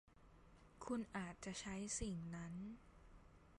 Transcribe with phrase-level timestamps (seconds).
[0.85, 2.53] คุณอาจจะใช้สิ่งนั้น